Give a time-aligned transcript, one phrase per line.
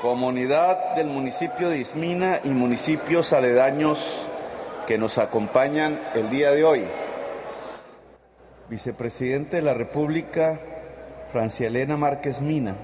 [0.00, 4.26] comunidad del municipio de Ismina y municipios aledaños
[4.86, 6.84] que nos acompañan el día de hoy.
[8.70, 10.58] Vicepresidente de la República,
[11.32, 12.76] Francia Elena Márquez Mina,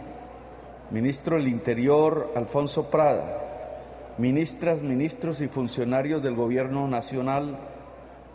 [0.90, 3.38] Ministro del Interior, Alfonso Prada,
[4.18, 7.56] ministras, ministros y funcionarios del Gobierno Nacional,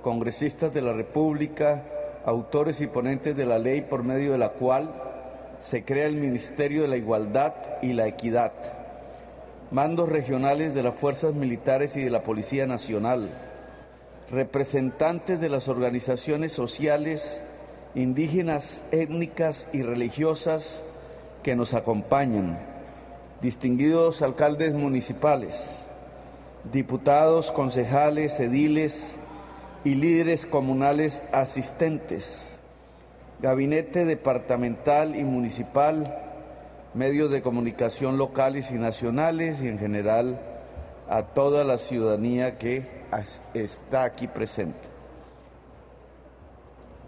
[0.02, 1.84] congresistas de la República,
[2.25, 5.11] autores y ponentes de la ley por medio de la cual
[5.62, 7.54] se crea el Ministerio de la Igualdad
[7.84, 8.52] y la Equidad,
[9.70, 13.29] mandos regionales de las fuerzas militares y de la Policía Nacional,
[14.32, 17.43] representantes de las organizaciones sociales,
[17.93, 20.83] indígenas, étnicas y religiosas
[21.43, 22.57] que nos acompañan,
[23.41, 25.78] distinguidos alcaldes municipales,
[26.74, 29.16] diputados, concejales, ediles
[29.83, 32.50] y líderes comunales asistentes,
[33.41, 36.16] gabinete departamental y municipal,
[36.94, 40.39] medios de comunicación locales y nacionales y en general
[41.09, 42.85] a toda la ciudadanía que
[43.53, 44.88] está aquí presente.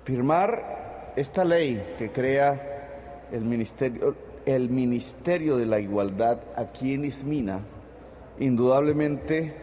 [0.05, 4.15] Firmar esta ley que crea el Ministerio,
[4.45, 7.59] el Ministerio de la Igualdad aquí en Ismina,
[8.39, 9.53] indudablemente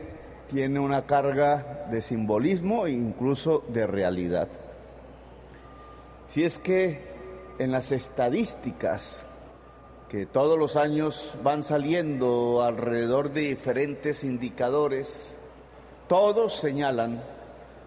[0.48, 4.48] tiene una carga de simbolismo e incluso de realidad.
[6.30, 7.00] Si es que
[7.58, 9.26] en las estadísticas
[10.08, 15.34] que todos los años van saliendo alrededor de diferentes indicadores,
[16.06, 17.20] todos señalan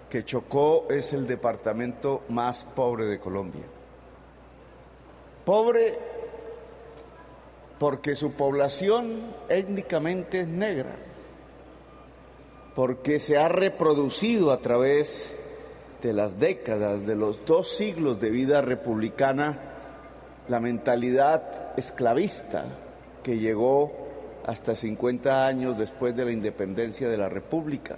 [0.09, 3.64] que Chocó es el departamento más pobre de Colombia.
[5.45, 5.97] Pobre
[7.80, 10.95] porque su población étnicamente es negra,
[12.75, 15.33] porque se ha reproducido a través
[16.03, 19.57] de las décadas, de los dos siglos de vida republicana,
[20.49, 22.65] la mentalidad esclavista
[23.23, 23.91] que llegó
[24.45, 27.95] hasta 50 años después de la independencia de la República.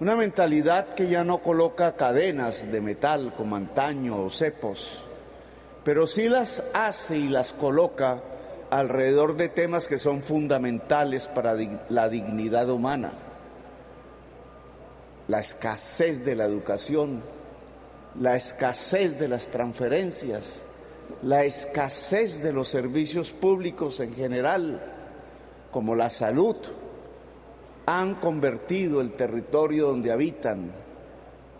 [0.00, 5.02] Una mentalidad que ya no coloca cadenas de metal como antaño o cepos,
[5.82, 8.20] pero sí las hace y las coloca
[8.68, 11.56] alrededor de temas que son fundamentales para
[11.88, 13.25] la dignidad humana
[15.28, 17.22] la escasez de la educación,
[18.20, 20.64] la escasez de las transferencias,
[21.22, 24.80] la escasez de los servicios públicos en general,
[25.70, 26.56] como la salud,
[27.86, 30.72] han convertido el territorio donde habitan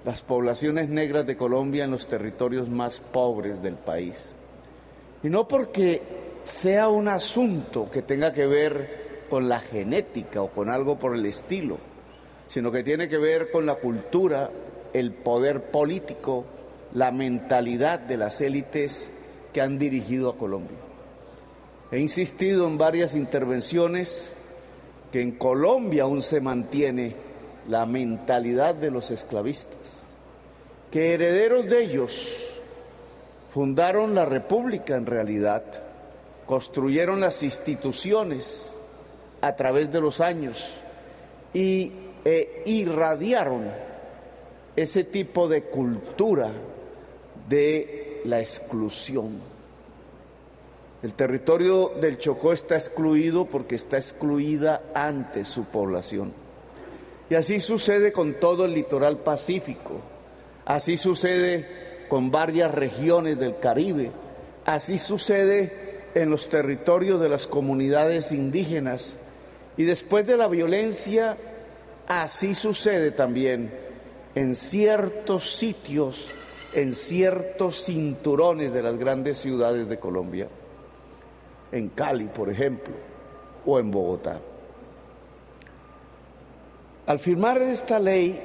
[0.04, 4.32] las poblaciones negras de Colombia en los territorios más pobres del país.
[5.22, 6.02] Y no porque
[6.44, 11.26] sea un asunto que tenga que ver con la genética o con algo por el
[11.26, 11.78] estilo,
[12.48, 14.50] sino que tiene que ver con la cultura,
[14.92, 16.44] el poder político,
[16.94, 19.10] la mentalidad de las élites
[19.52, 20.78] que han dirigido a Colombia.
[21.90, 24.34] He insistido en varias intervenciones
[25.12, 27.14] que en Colombia aún se mantiene
[27.68, 30.04] la mentalidad de los esclavistas,
[30.90, 32.12] que herederos de ellos
[33.52, 35.64] fundaron la República en realidad,
[36.46, 38.80] construyeron las instituciones
[39.40, 40.64] a través de los años
[41.52, 41.92] y
[42.26, 43.70] e irradiaron
[44.74, 46.50] ese tipo de cultura
[47.48, 49.38] de la exclusión.
[51.04, 56.32] El territorio del Chocó está excluido porque está excluida ante su población.
[57.30, 60.00] Y así sucede con todo el litoral pacífico,
[60.64, 61.64] así sucede
[62.08, 64.10] con varias regiones del Caribe,
[64.64, 65.72] así sucede
[66.16, 69.16] en los territorios de las comunidades indígenas.
[69.76, 71.36] Y después de la violencia
[72.08, 73.72] Así sucede también
[74.34, 76.30] en ciertos sitios,
[76.72, 80.48] en ciertos cinturones de las grandes ciudades de Colombia,
[81.72, 82.94] en Cali, por ejemplo,
[83.64, 84.40] o en Bogotá.
[87.06, 88.40] Al firmar esta ley,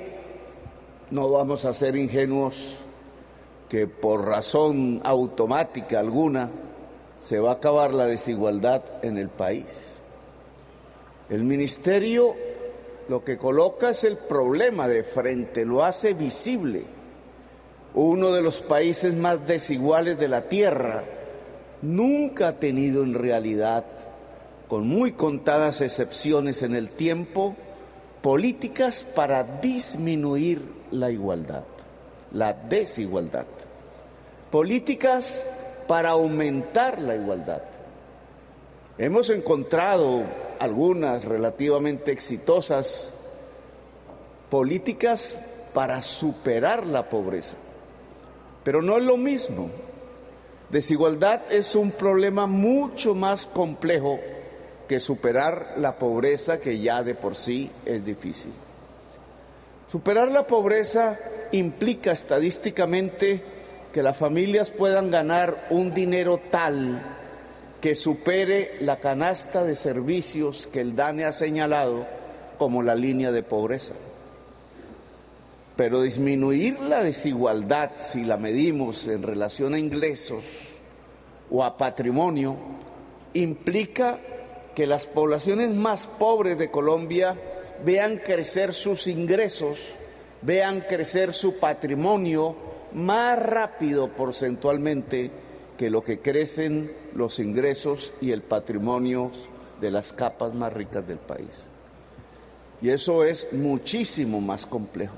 [1.12, 2.76] no vamos a ser ingenuos
[3.70, 6.50] que por razón automática alguna
[7.20, 10.00] se va a acabar la desigualdad en el país.
[11.30, 12.36] El ministerio
[13.12, 16.84] lo que coloca es el problema de frente, lo hace visible.
[17.94, 21.04] Uno de los países más desiguales de la Tierra
[21.82, 23.84] nunca ha tenido en realidad,
[24.70, 27.58] con muy contadas excepciones en el tiempo,
[28.22, 31.66] políticas para disminuir la igualdad,
[32.32, 33.46] la desigualdad.
[34.52, 35.46] Políticas
[35.86, 37.64] para aumentar la igualdad.
[38.98, 40.24] Hemos encontrado
[40.62, 43.12] algunas relativamente exitosas
[44.52, 45.36] políticas
[45.74, 47.58] para superar la pobreza.
[48.64, 49.72] Pero no es lo mismo.
[50.70, 54.20] Desigualdad es un problema mucho más complejo
[54.88, 58.54] que superar la pobreza que ya de por sí es difícil.
[59.92, 61.18] Superar la pobreza
[61.54, 63.42] implica estadísticamente
[63.92, 67.11] que las familias puedan ganar un dinero tal
[67.82, 72.06] que supere la canasta de servicios que el DANE ha señalado
[72.60, 73.96] como la línea de pobreza.
[75.76, 80.44] Pero disminuir la desigualdad, si la medimos en relación a ingresos
[81.50, 82.56] o a patrimonio,
[83.34, 84.20] implica
[84.76, 87.36] que las poblaciones más pobres de Colombia
[87.84, 89.80] vean crecer sus ingresos,
[90.44, 92.56] vean crecer su patrimonio
[92.94, 95.32] más rápido porcentualmente
[95.82, 99.32] que lo que crecen los ingresos y el patrimonio
[99.82, 101.66] de las capas más ricas del país.
[102.84, 105.16] Y eso es muchísimo más complejo.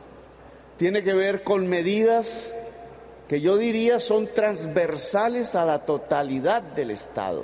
[0.78, 2.54] Tiene que ver con medidas
[3.28, 7.44] que yo diría son transversales a la totalidad del Estado.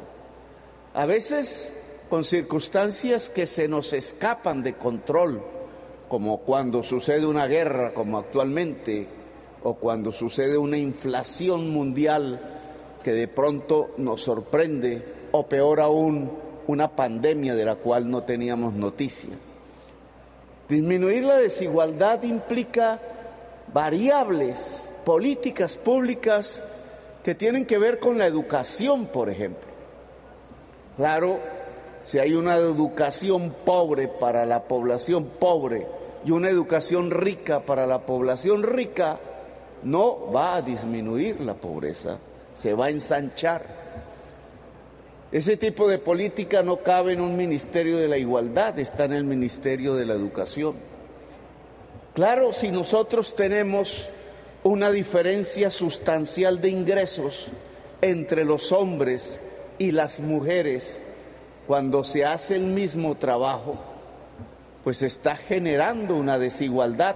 [0.94, 1.74] A veces
[2.10, 5.44] con circunstancias que se nos escapan de control,
[6.08, 9.10] como cuando sucede una guerra como actualmente,
[9.62, 12.56] o cuando sucede una inflación mundial
[13.04, 16.32] que de pronto nos sorprende, o peor aún,
[16.68, 19.32] una pandemia de la cual no teníamos noticia.
[20.68, 23.00] Disminuir la desigualdad implica
[23.74, 26.64] variables, políticas públicas
[27.24, 29.70] que tienen que ver con la educación, por ejemplo.
[30.96, 31.40] Claro,
[32.06, 35.88] si hay una educación pobre para la población pobre
[36.26, 39.20] y una educación rica para la población rica,
[39.84, 42.20] no va a disminuir la pobreza,
[42.60, 43.66] se va a ensanchar.
[45.32, 49.24] Ese tipo de política no cabe en un ministerio de la igualdad, está en el
[49.24, 50.76] ministerio de la educación.
[52.14, 54.10] Claro, si nosotros tenemos
[54.64, 57.48] una diferencia sustancial de ingresos
[58.02, 59.42] entre los hombres
[59.78, 61.00] y las mujeres
[61.66, 63.78] cuando se hace el mismo trabajo,
[64.84, 67.16] pues está generando una desigualdad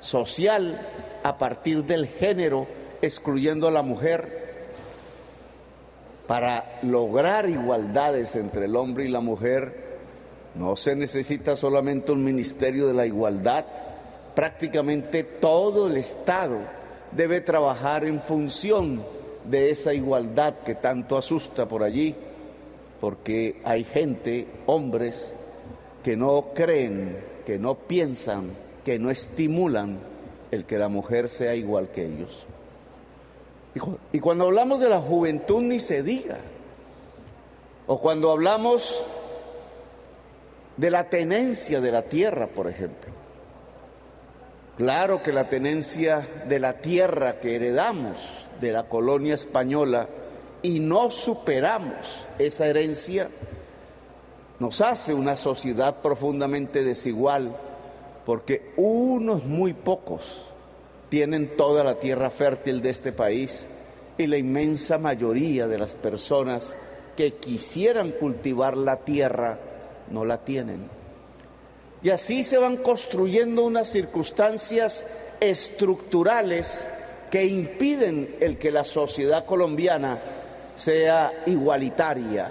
[0.00, 0.86] social
[1.22, 2.66] a partir del género,
[3.00, 4.41] excluyendo a la mujer
[6.32, 9.98] para lograr igualdades entre el hombre y la mujer,
[10.54, 13.66] no se necesita solamente un ministerio de la igualdad,
[14.34, 16.56] prácticamente todo el Estado
[17.10, 19.02] debe trabajar en función
[19.44, 22.14] de esa igualdad que tanto asusta por allí,
[22.98, 25.34] porque hay gente, hombres,
[26.02, 27.14] que no creen,
[27.44, 28.52] que no piensan,
[28.86, 29.98] que no estimulan
[30.50, 32.46] el que la mujer sea igual que ellos.
[34.12, 36.38] Y cuando hablamos de la juventud ni se diga.
[37.86, 39.04] O cuando hablamos
[40.76, 43.12] de la tenencia de la tierra, por ejemplo.
[44.76, 50.08] Claro que la tenencia de la tierra que heredamos de la colonia española
[50.62, 53.28] y no superamos esa herencia,
[54.58, 57.56] nos hace una sociedad profundamente desigual,
[58.24, 60.51] porque unos muy pocos
[61.12, 63.68] tienen toda la tierra fértil de este país
[64.16, 66.74] y la inmensa mayoría de las personas
[67.18, 69.58] que quisieran cultivar la tierra
[70.08, 70.88] no la tienen.
[72.02, 75.04] Y así se van construyendo unas circunstancias
[75.38, 76.88] estructurales
[77.30, 80.18] que impiden el que la sociedad colombiana
[80.76, 82.50] sea igualitaria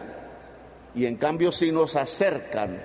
[0.93, 2.79] y en cambio sí nos acercan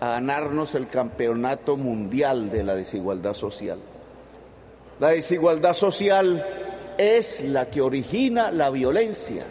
[0.00, 3.78] a ganarnos el campeonato mundial de la desigualdad social.
[5.00, 6.44] La desigualdad social
[6.98, 9.44] es la que origina la violencia.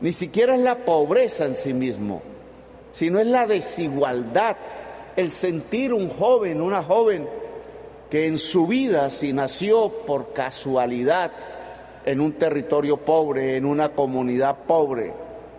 [0.00, 2.22] Ni siquiera es la pobreza en sí mismo,
[2.92, 4.56] sino es la desigualdad,
[5.14, 7.28] el sentir un joven, una joven
[8.10, 11.30] que en su vida, si nació por casualidad
[12.04, 15.12] en un territorio pobre, en una comunidad pobre,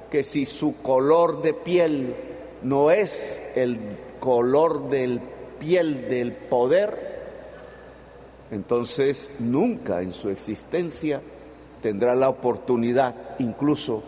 [0.09, 2.15] que si su color de piel
[2.63, 3.79] no es el
[4.19, 5.21] color del
[5.59, 7.12] piel del poder,
[8.53, 11.21] entonces nunca en su existencia
[11.81, 14.03] tendrá la oportunidad incluso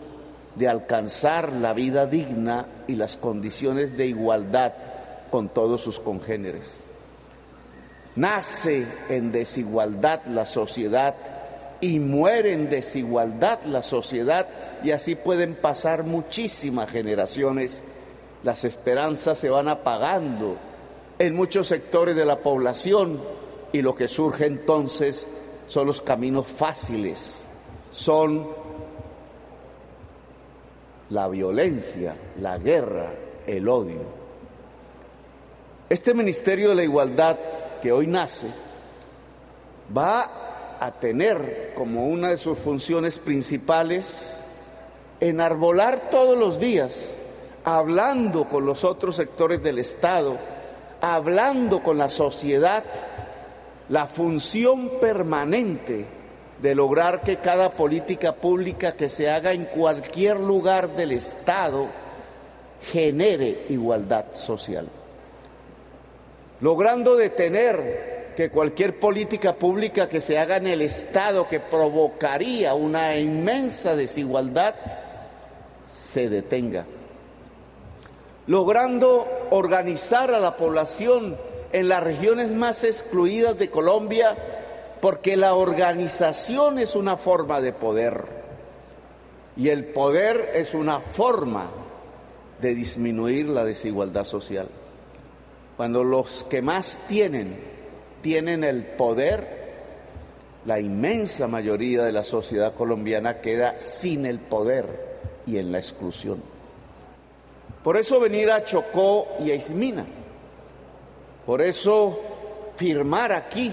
[0.54, 4.72] de alcanzar la vida digna y las condiciones de igualdad
[5.30, 6.82] con todos sus congéneres.
[8.14, 11.14] Nace en desigualdad la sociedad
[11.80, 14.48] y muere en desigualdad la sociedad
[14.82, 17.82] y así pueden pasar muchísimas generaciones.
[18.42, 20.56] Las esperanzas se van apagando
[21.18, 23.20] en muchos sectores de la población
[23.76, 25.28] y lo que surge entonces
[25.66, 27.44] son los caminos fáciles,
[27.92, 28.48] son
[31.10, 33.12] la violencia, la guerra,
[33.46, 34.00] el odio.
[35.90, 37.36] Este Ministerio de la Igualdad
[37.82, 38.48] que hoy nace
[39.96, 44.40] va a tener como una de sus funciones principales
[45.20, 47.14] enarbolar todos los días
[47.62, 50.38] hablando con los otros sectores del Estado,
[51.00, 52.84] hablando con la sociedad,
[53.88, 56.06] la función permanente
[56.60, 61.88] de lograr que cada política pública que se haga en cualquier lugar del Estado
[62.80, 64.88] genere igualdad social.
[66.60, 73.16] Logrando detener que cualquier política pública que se haga en el Estado que provocaría una
[73.16, 74.74] inmensa desigualdad
[75.86, 76.84] se detenga.
[78.46, 81.36] Logrando organizar a la población
[81.72, 84.36] en las regiones más excluidas de Colombia
[85.00, 88.24] porque la organización es una forma de poder
[89.56, 91.70] y el poder es una forma
[92.60, 94.68] de disminuir la desigualdad social.
[95.76, 97.58] Cuando los que más tienen
[98.22, 99.66] tienen el poder,
[100.64, 104.86] la inmensa mayoría de la sociedad colombiana queda sin el poder
[105.46, 106.42] y en la exclusión.
[107.84, 110.04] Por eso venir a Chocó y a Ismina,
[111.46, 112.20] por eso
[112.76, 113.72] firmar aquí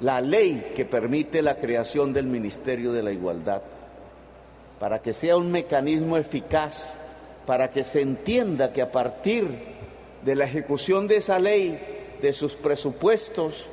[0.00, 3.62] la ley que permite la creación del Ministerio de la Igualdad,
[4.78, 6.96] para que sea un mecanismo eficaz,
[7.46, 9.48] para que se entienda que a partir
[10.22, 11.80] de la ejecución de esa ley,
[12.20, 13.66] de sus presupuestos,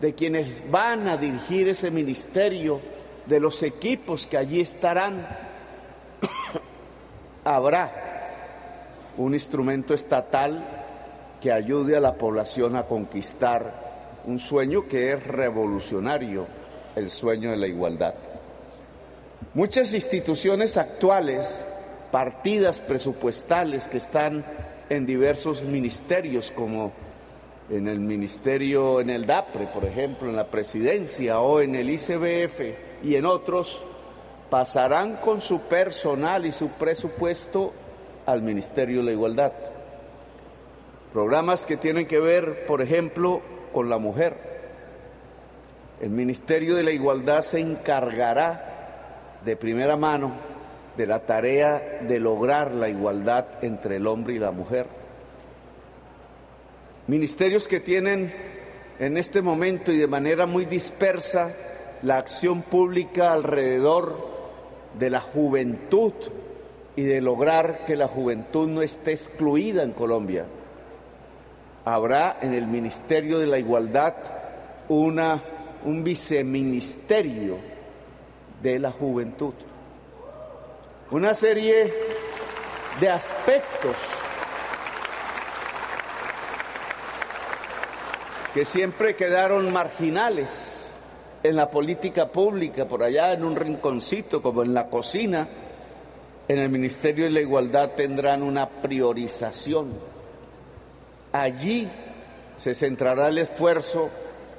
[0.00, 2.80] de quienes van a dirigir ese ministerio,
[3.26, 5.26] de los equipos que allí estarán,
[7.44, 7.92] habrá
[9.18, 10.79] un instrumento estatal
[11.40, 16.46] que ayude a la población a conquistar un sueño que es revolucionario,
[16.94, 18.14] el sueño de la igualdad.
[19.54, 21.66] Muchas instituciones actuales,
[22.10, 24.44] partidas presupuestales que están
[24.88, 26.92] en diversos ministerios, como
[27.70, 33.04] en el ministerio, en el DAPRE, por ejemplo, en la presidencia o en el ICBF
[33.04, 33.82] y en otros,
[34.50, 37.72] pasarán con su personal y su presupuesto
[38.26, 39.52] al Ministerio de la Igualdad.
[41.12, 44.36] Programas que tienen que ver, por ejemplo, con la mujer.
[46.00, 50.32] El Ministerio de la Igualdad se encargará de primera mano
[50.96, 54.86] de la tarea de lograr la igualdad entre el hombre y la mujer.
[57.08, 58.32] Ministerios que tienen
[59.00, 61.52] en este momento y de manera muy dispersa
[62.02, 64.28] la acción pública alrededor
[64.96, 66.12] de la juventud
[66.94, 70.46] y de lograr que la juventud no esté excluida en Colombia
[71.84, 74.14] habrá en el Ministerio de la Igualdad
[74.88, 75.42] una,
[75.84, 77.58] un viceministerio
[78.62, 79.54] de la juventud.
[81.10, 81.92] Una serie
[83.00, 83.96] de aspectos
[88.54, 90.92] que siempre quedaron marginales
[91.42, 95.48] en la política pública, por allá en un rinconcito como en la cocina,
[96.48, 100.09] en el Ministerio de la Igualdad tendrán una priorización
[101.32, 101.88] Allí
[102.56, 104.10] se centrará el esfuerzo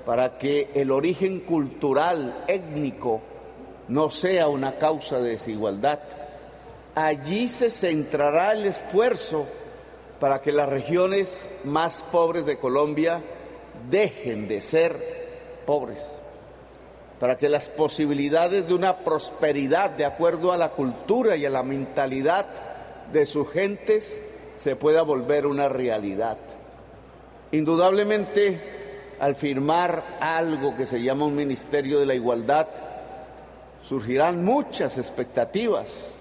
[0.06, 3.22] para que el origen cultural, étnico,
[3.90, 6.00] no sea una causa de desigualdad.
[6.96, 9.48] Allí se centrará el esfuerzo
[10.20, 13.22] para que las regiones más pobres de Colombia
[13.90, 16.00] dejen de ser pobres,
[17.20, 21.64] para que las posibilidades de una prosperidad de acuerdo a la cultura y a la
[21.64, 22.46] mentalidad
[23.12, 24.22] de sus gentes
[24.58, 26.38] se pueda volver una realidad.
[27.52, 28.60] Indudablemente,
[29.20, 32.68] al firmar algo que se llama un Ministerio de la Igualdad,
[33.84, 36.18] surgirán muchas expectativas.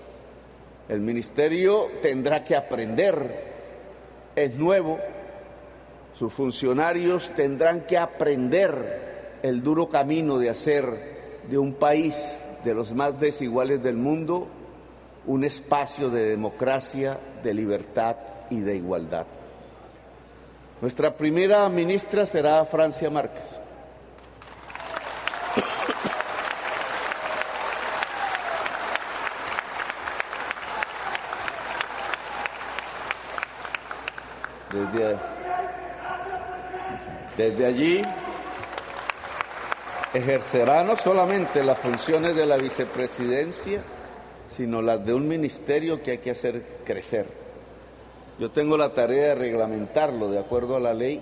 [0.89, 3.45] El ministerio tendrá que aprender,
[4.35, 4.99] es nuevo,
[6.19, 12.93] sus funcionarios tendrán que aprender el duro camino de hacer de un país de los
[12.93, 14.49] más desiguales del mundo
[15.27, 18.17] un espacio de democracia, de libertad
[18.51, 19.27] y de igualdad.
[20.81, 23.61] Nuestra primera ministra será Francia Márquez.
[34.73, 35.17] Desde,
[37.37, 38.03] desde, allí
[40.15, 43.83] ejercerá no solamente las funciones de la vicepresidencia,
[44.49, 47.40] sino las de un ministerio que hay que hacer crecer.
[48.41, 51.21] Yo tengo la tarea de reglamentarlo de acuerdo a la ley.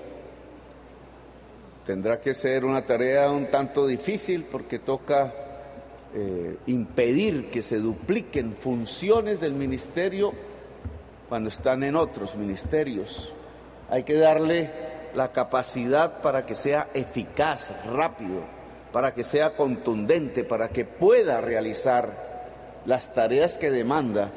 [1.84, 5.34] Tendrá que ser una tarea un tanto difícil porque toca
[6.14, 10.32] eh, impedir que se dupliquen funciones del ministerio
[11.28, 13.32] cuando están en otros ministerios.
[13.90, 14.70] Hay que darle
[15.12, 18.44] la capacidad para que sea eficaz, rápido,
[18.92, 24.30] para que sea contundente, para que pueda realizar las tareas que demanda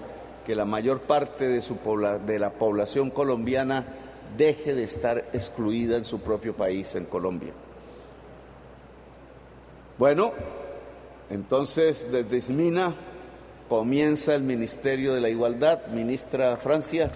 [0.45, 1.77] que la mayor parte de, su
[2.25, 3.85] de la población colombiana
[4.37, 7.53] deje de estar excluida en su propio país, en Colombia.
[9.97, 10.33] Bueno,
[11.29, 12.93] entonces desde Ismina
[13.69, 17.11] comienza el Ministerio de la Igualdad, ministra Francia.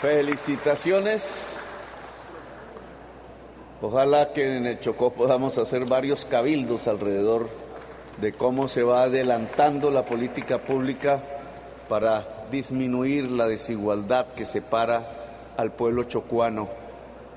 [0.00, 1.59] Felicitaciones.
[3.82, 7.48] Ojalá que en el Chocó podamos hacer varios cabildos alrededor
[8.20, 11.22] de cómo se va adelantando la política pública
[11.88, 16.68] para disminuir la desigualdad que separa al pueblo chocuano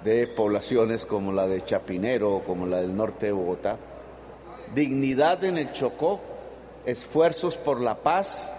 [0.03, 3.77] de poblaciones como la de Chapinero o como la del norte de Bogotá.
[4.75, 6.19] Dignidad en el Chocó,
[6.85, 8.51] esfuerzos por la paz,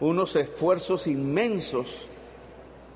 [0.00, 1.88] unos esfuerzos inmensos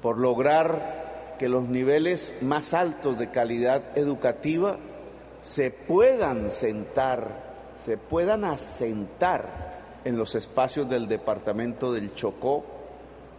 [0.03, 1.06] por lograr
[1.39, 4.79] que los niveles más altos de calidad educativa
[5.43, 12.65] se puedan sentar, se puedan asentar en los espacios del departamento del Chocó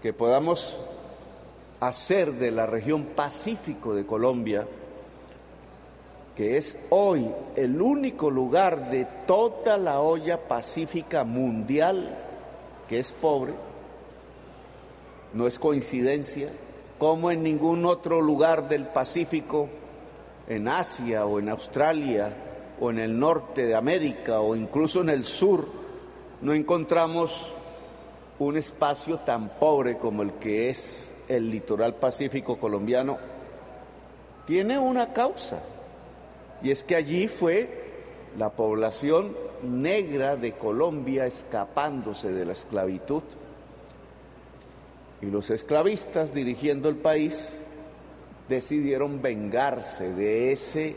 [0.02, 0.78] que podamos
[1.80, 4.68] hacer de la región Pacífico de Colombia,
[6.36, 12.16] que es hoy el único lugar de toda la olla pacífica mundial
[12.88, 13.54] que es pobre,
[15.34, 16.50] no es coincidencia,
[16.98, 19.70] como en ningún otro lugar del Pacífico,
[20.48, 22.34] en Asia o en Australia
[22.80, 25.68] o en el norte de América o incluso en el sur,
[26.42, 27.52] no encontramos
[28.40, 33.18] un espacio tan pobre como el que es el litoral pacífico colombiano,
[34.46, 35.62] tiene una causa,
[36.62, 37.88] y es que allí fue
[38.38, 43.24] la población negra de Colombia escapándose de la esclavitud,
[45.22, 47.58] y los esclavistas dirigiendo el país
[48.48, 50.96] decidieron vengarse de ese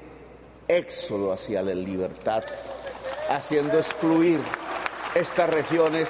[0.68, 2.44] éxodo hacia la libertad,
[3.28, 4.38] haciendo excluir
[5.14, 6.08] estas regiones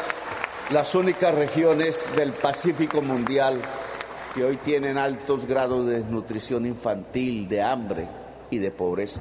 [0.70, 3.60] las únicas regiones del Pacífico Mundial
[4.34, 8.06] que hoy tienen altos grados de desnutrición infantil, de hambre
[8.50, 9.20] y de pobreza.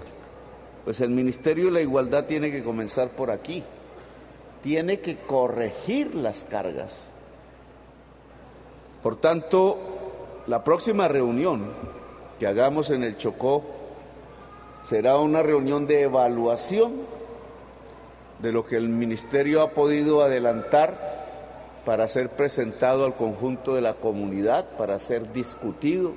[0.86, 3.64] Pues el Ministerio de la Igualdad tiene que comenzar por aquí,
[4.62, 7.12] tiene que corregir las cargas.
[9.04, 9.78] Por tanto,
[10.48, 11.72] la próxima reunión
[12.40, 13.64] que hagamos en el Chocó
[14.84, 16.94] será una reunión de evaluación
[18.40, 21.20] de lo que el Ministerio ha podido adelantar
[21.86, 26.14] para ser presentado al conjunto de la comunidad, para ser discutido,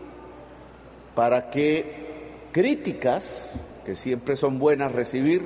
[1.14, 3.52] para que críticas,
[3.84, 5.42] que siempre son buenas recibir,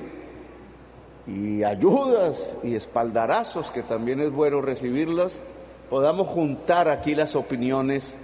[1.27, 5.43] y ayudas y espaldarazos, que también es bueno recibirlas,
[5.91, 8.17] podamos juntar aquí las opiniones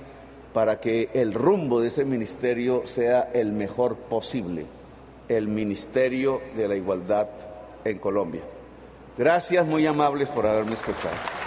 [0.53, 4.67] para que el rumbo de ese ministerio sea el mejor posible,
[5.29, 7.29] el Ministerio de la Igualdad
[7.85, 8.43] en Colombia.
[9.17, 11.42] Gracias muy amables por haberme escuchado.